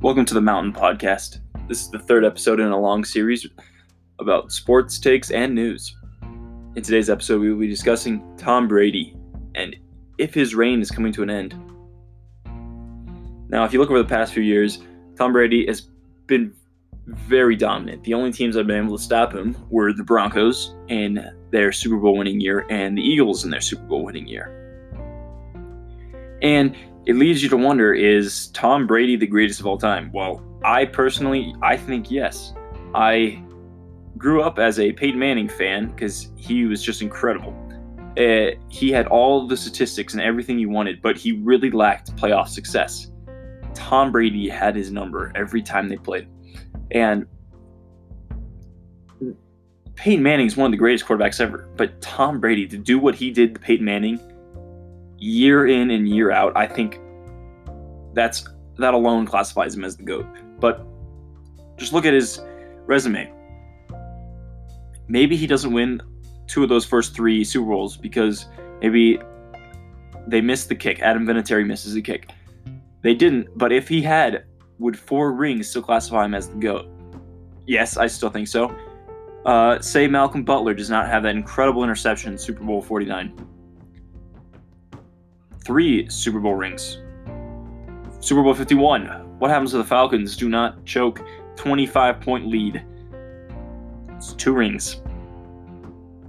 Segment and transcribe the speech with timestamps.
[0.00, 1.40] Welcome to the Mountain Podcast.
[1.66, 3.48] This is the third episode in a long series
[4.20, 5.96] about sports takes and news.
[6.76, 9.16] In today's episode, we will be discussing Tom Brady
[9.56, 9.74] and
[10.16, 11.56] if his reign is coming to an end.
[13.48, 14.78] Now, if you look over the past few years,
[15.16, 15.88] Tom Brady has
[16.28, 16.54] been
[17.08, 18.04] very dominant.
[18.04, 21.72] The only teams that have been able to stop him were the Broncos in their
[21.72, 24.54] Super Bowl winning year and the Eagles in their Super Bowl winning year.
[26.40, 26.76] And
[27.06, 30.10] it leads you to wonder is Tom Brady the greatest of all time?
[30.12, 32.52] Well, I personally, I think yes.
[32.94, 33.42] I
[34.16, 37.56] grew up as a Peyton Manning fan because he was just incredible.
[38.18, 42.48] Uh, he had all the statistics and everything you wanted, but he really lacked playoff
[42.48, 43.12] success.
[43.74, 46.28] Tom Brady had his number every time they played.
[46.90, 47.26] And
[49.94, 53.14] Peyton Manning is one of the greatest quarterbacks ever, but Tom Brady to do what
[53.14, 54.20] he did to Peyton Manning
[55.18, 57.00] year in and year out, I think
[58.14, 60.26] that's that alone classifies him as the GOAT.
[60.60, 60.86] But
[61.76, 62.40] just look at his
[62.86, 63.32] resume.
[65.08, 66.00] Maybe he doesn't win
[66.46, 68.46] two of those first three Super Bowls because
[68.80, 69.20] maybe
[70.26, 71.00] they missed the kick.
[71.00, 72.30] Adam Vinatieri misses the kick.
[73.02, 74.44] They didn't, but if he had,
[74.78, 76.86] would four rings still classify him as the GOAT?
[77.66, 78.74] Yes, I still think so.
[79.44, 83.32] Uh, say Malcolm Butler does not have that incredible interception in Super Bowl 49
[85.68, 87.02] three Super Bowl rings.
[88.20, 89.38] Super Bowl 51.
[89.38, 90.34] What happens to the Falcons?
[90.34, 91.20] Do not choke.
[91.56, 92.82] 25 point lead.
[94.16, 95.02] It's two rings.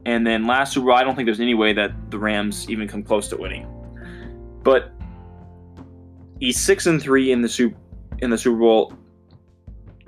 [0.06, 2.86] And then last Super Bowl, I don't think there's any way that the Rams even
[2.86, 3.66] come close to winning.
[4.62, 4.92] But
[6.42, 7.78] he's six and three in the Super
[8.18, 8.92] in the Super Bowl.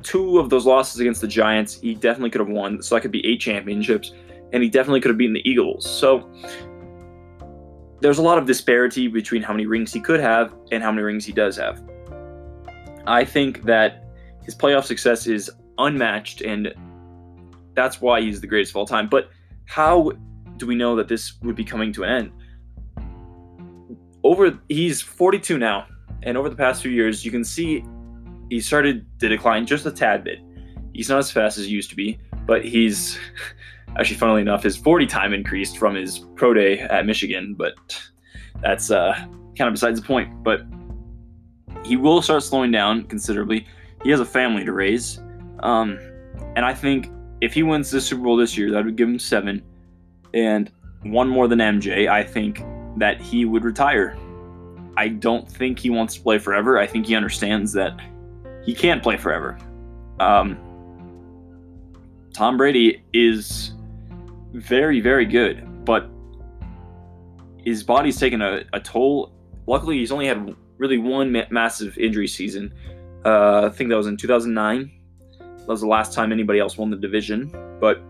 [0.04, 2.82] Two of those losses against the Giants, he definitely could have won.
[2.82, 4.12] So that could be eight championships,
[4.52, 5.90] and he definitely could have beaten the Eagles.
[5.90, 6.30] So
[8.02, 11.04] there's a lot of disparity between how many rings he could have and how many
[11.04, 11.82] rings he does have.
[13.06, 14.06] I think that
[14.44, 16.74] his playoff success is unmatched, and
[17.76, 19.08] that's why he's the greatest of all time.
[19.08, 19.30] But
[19.66, 20.12] how
[20.58, 22.32] do we know that this would be coming to an end?
[24.24, 25.88] Over he's 42 now,
[26.24, 27.84] and over the past few years, you can see
[28.50, 30.40] he started to decline just a tad bit.
[30.94, 33.18] He's not as fast as he used to be, but he's
[33.98, 37.74] Actually, funnily enough, his 40 time increased from his pro day at Michigan, but
[38.62, 39.14] that's uh,
[39.58, 40.44] kind of besides the point.
[40.44, 40.62] But
[41.84, 43.68] he will start slowing down considerably.
[44.04, 45.20] He has a family to raise.
[45.60, 46.00] Um,
[46.56, 47.10] and I think
[47.42, 49.64] if he wins the Super Bowl this year, that would give him seven.
[50.34, 50.72] And
[51.04, 52.64] one more than MJ, I think
[52.98, 54.18] that he would retire.
[54.98, 56.78] I don't think he wants to play forever.
[56.78, 58.00] I think he understands that
[58.64, 59.58] he can't play forever.
[60.20, 60.58] Um,
[62.34, 63.74] Tom Brady is
[64.54, 66.10] very, very good, but
[67.64, 69.34] his body's taken a, a toll.
[69.68, 72.74] Luckily, he's only had really one ma- massive injury season.
[73.24, 74.92] Uh, I think that was in 2009.
[75.40, 77.52] That was the last time anybody else won the division.
[77.80, 78.02] But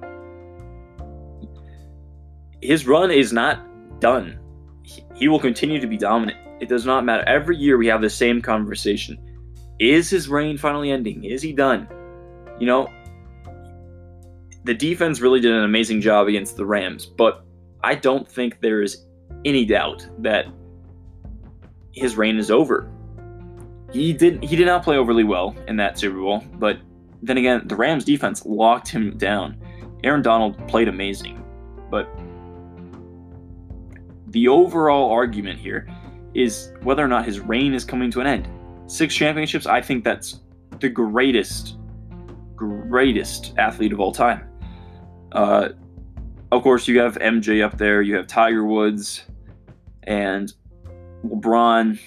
[2.62, 4.40] his run is not done.
[4.84, 6.38] He, he will continue to be dominant.
[6.62, 7.24] It does not matter.
[7.28, 9.18] Every year we have the same conversation.
[9.80, 11.24] Is his reign finally ending?
[11.24, 11.88] Is he done?
[12.60, 12.88] You know,
[14.64, 17.46] the defense really did an amazing job against the Rams, but
[17.84, 19.06] I don't think there is
[19.44, 20.46] any doubt that
[21.94, 22.92] his reign is over.
[23.92, 26.78] He did he did not play overly well in that Super Bowl, but
[27.22, 29.58] then again, the Rams defense locked him down.
[30.04, 31.44] Aaron Donald played amazing,
[31.90, 32.10] but
[34.28, 35.88] the overall argument here
[36.34, 38.48] is whether or not his reign is coming to an end.
[38.88, 40.40] Six championships, I think that's
[40.80, 41.78] the greatest,
[42.56, 44.51] greatest athlete of all time.
[45.32, 45.70] Uh,
[46.52, 48.02] of course, you have MJ up there.
[48.02, 49.24] You have Tiger Woods
[50.04, 50.54] and
[51.26, 52.00] LeBron.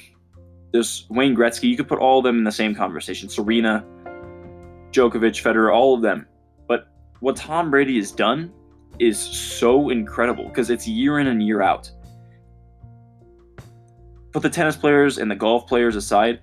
[0.72, 1.68] There's Wayne Gretzky.
[1.68, 3.28] You could put all of them in the same conversation.
[3.28, 3.84] Serena,
[4.90, 6.26] Djokovic, Federer, all of them.
[6.66, 6.88] But
[7.20, 8.52] what Tom Brady has done
[8.98, 11.90] is so incredible because it's year in and year out.
[14.32, 16.40] Put the tennis players and the golf players aside.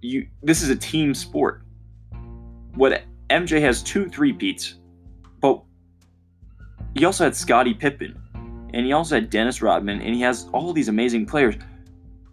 [0.00, 1.62] You, this is a team sport.
[2.74, 4.76] What MJ has two three peats,
[6.94, 8.20] he also had Scottie Pippen,
[8.74, 11.54] and he also had Dennis Rodman, and he has all these amazing players.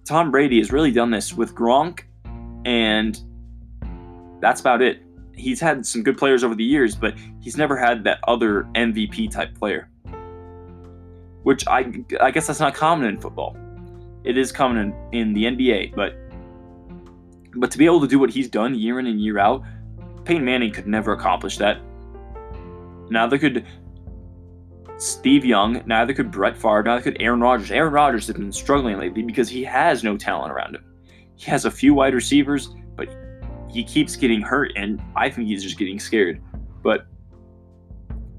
[0.06, 2.02] Tom Brady has really done this with Gronk,
[2.66, 3.20] and
[4.42, 5.04] that's about it.
[5.34, 9.32] He's had some good players over the years, but he's never had that other MVP
[9.32, 9.90] type player.
[11.44, 13.56] Which I, I guess that's not common in football.
[14.26, 16.16] It is common in, in the NBA, but
[17.56, 19.64] but to be able to do what he's done year in and year out,
[20.26, 21.80] Peyton Manning could never accomplish that.
[23.10, 23.66] Now there could
[25.00, 27.72] Steve Young, neither could Brett Favre, neither could Aaron Rodgers.
[27.72, 30.84] Aaron Rodgers has been struggling lately because he has no talent around him.
[31.38, 33.07] He has a few wide receivers, but
[33.69, 36.42] he keeps getting hurt, and I think he's just getting scared.
[36.84, 37.07] But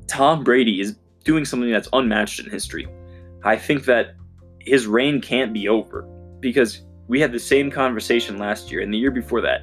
[0.06, 2.86] Tom Brady is doing something that's unmatched in history.
[3.42, 4.16] I think that
[4.58, 6.02] his reign can't be over
[6.40, 9.62] because we had the same conversation last year and the year before that.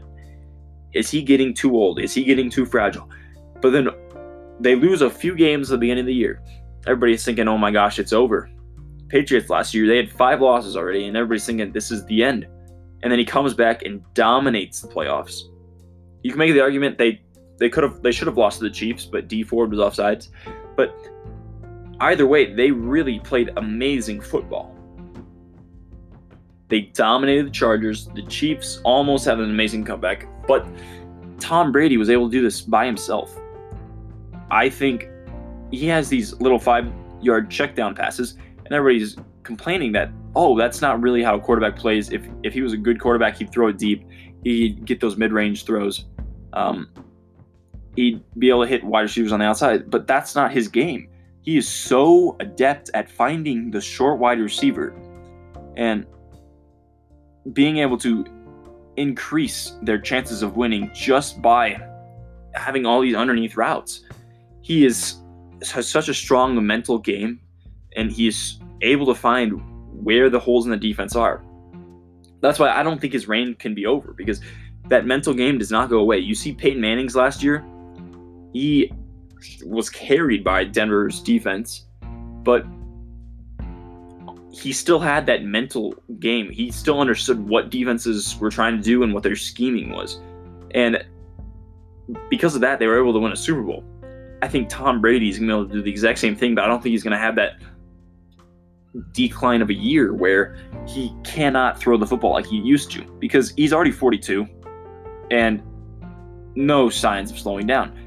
[0.93, 1.99] Is he getting too old?
[1.99, 3.07] Is he getting too fragile?
[3.61, 3.89] But then
[4.59, 6.41] they lose a few games at the beginning of the year.
[6.85, 8.49] Everybody's thinking, oh my gosh, it's over.
[9.09, 12.47] Patriots last year, they had five losses already, and everybody's thinking this is the end.
[13.03, 15.43] And then he comes back and dominates the playoffs.
[16.23, 17.21] You can make the argument they
[17.57, 20.29] they could have they should have lost to the Chiefs, but Dee Ford was offsides.
[20.75, 20.95] But
[21.99, 24.75] either way, they really played amazing football.
[26.69, 28.07] They dominated the Chargers.
[28.07, 30.67] The Chiefs almost had an amazing comeback, but
[31.39, 33.37] Tom Brady was able to do this by himself.
[34.51, 35.09] I think
[35.71, 36.91] he has these little five
[37.21, 38.35] yard check down passes,
[38.65, 42.11] and everybody's complaining that, oh, that's not really how a quarterback plays.
[42.11, 44.05] If, if he was a good quarterback, he'd throw it deep,
[44.43, 46.05] he'd get those mid range throws,
[46.53, 46.89] um,
[47.95, 51.09] he'd be able to hit wide receivers on the outside, but that's not his game.
[51.41, 54.93] He is so adept at finding the short wide receiver
[55.77, 56.05] and
[57.53, 58.25] being able to
[58.97, 61.79] increase their chances of winning just by
[62.53, 64.01] having all these underneath routes.
[64.61, 65.17] He is
[65.71, 67.39] has such a strong mental game
[67.95, 69.61] and he's able to find
[70.03, 71.43] where the holes in the defense are.
[72.41, 74.41] That's why I don't think his reign can be over because
[74.89, 76.19] that mental game does not go away.
[76.19, 77.65] You see Peyton Manning's last year,
[78.53, 78.91] he
[79.65, 81.85] was carried by Denver's defense,
[82.43, 82.65] but
[84.51, 86.51] he still had that mental game.
[86.51, 90.19] He still understood what defenses were trying to do and what their scheming was.
[90.71, 91.03] And
[92.29, 93.83] because of that, they were able to win a Super Bowl.
[94.41, 96.55] I think Tom Brady is going to be able to do the exact same thing,
[96.55, 97.53] but I don't think he's going to have that
[99.11, 100.57] decline of a year where
[100.87, 104.47] he cannot throw the football like he used to because he's already 42
[105.31, 105.61] and
[106.55, 107.97] no signs of slowing down.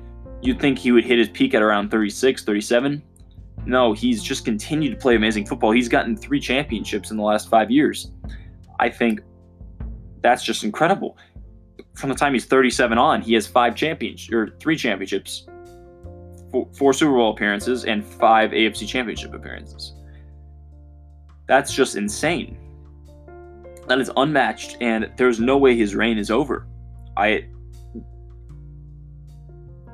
[0.42, 3.02] You'd think he would hit his peak at around 36, 37.
[3.66, 5.70] No, he's just continued to play amazing football.
[5.70, 8.10] He's gotten three championships in the last five years.
[8.78, 9.20] I think
[10.22, 11.18] that's just incredible.
[11.94, 15.46] From the time he's 37 on, he has five championships or three championships,
[16.50, 19.94] four, four Super Bowl appearances, and five AFC championship appearances.
[21.46, 22.56] That's just insane.
[23.88, 26.66] That is unmatched, and there's no way his reign is over.
[27.16, 27.48] I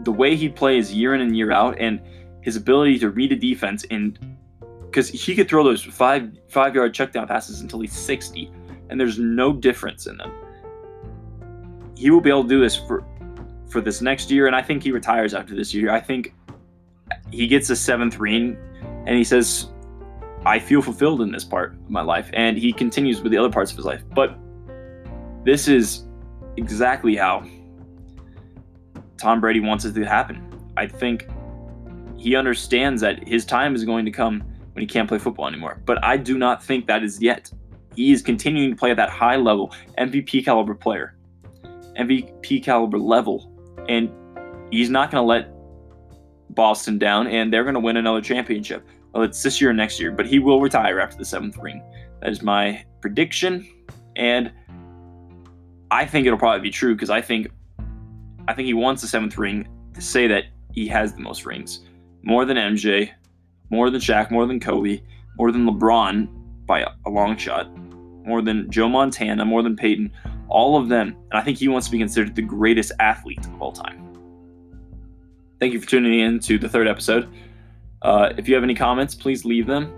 [0.00, 2.00] the way he plays year in and year out, and
[2.42, 4.18] his ability to read a defense, and
[4.82, 8.50] because he could throw those five five yard check down passes until he's 60,
[8.90, 10.32] and there's no difference in them.
[11.96, 13.02] He will be able to do this for
[13.68, 15.90] for this next year, and I think he retires after this year.
[15.90, 16.34] I think
[17.30, 18.56] he gets a seventh ring,
[19.06, 19.70] and he says,
[20.44, 22.30] I feel fulfilled in this part of my life.
[22.32, 24.04] And he continues with the other parts of his life.
[24.14, 24.38] But
[25.44, 26.06] this is
[26.56, 27.44] exactly how
[29.18, 30.42] Tom Brady wants it to happen.
[30.76, 31.28] I think
[32.16, 34.40] he understands that his time is going to come
[34.72, 35.80] when he can't play football anymore.
[35.84, 37.50] But I do not think that is yet.
[37.94, 41.16] He is continuing to play at that high level, MVP caliber player,
[41.98, 43.52] MVP caliber level.
[43.88, 44.10] And
[44.70, 45.55] he's not going to let
[46.56, 48.84] Boston down, and they're going to win another championship.
[49.12, 51.82] Well, it's this year or next year, but he will retire after the seventh ring.
[52.20, 53.64] That is my prediction,
[54.16, 54.50] and
[55.90, 57.48] I think it'll probably be true because I think
[58.48, 61.80] I think he wants the seventh ring to say that he has the most rings,
[62.22, 63.10] more than MJ,
[63.70, 65.00] more than Shaq, more than Kobe,
[65.38, 66.28] more than LeBron
[66.66, 67.70] by a long shot,
[68.26, 70.12] more than Joe Montana, more than Peyton,
[70.48, 73.60] all of them, and I think he wants to be considered the greatest athlete of
[73.60, 74.05] all time.
[75.58, 77.28] Thank you for tuning in to the third episode.
[78.02, 79.92] Uh, if you have any comments, please leave them,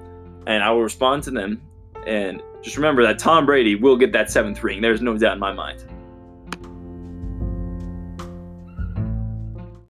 [0.47, 1.61] and I will respond to them.
[2.07, 4.81] And just remember that Tom Brady will get that seventh ring.
[4.81, 5.85] There's no doubt in my mind.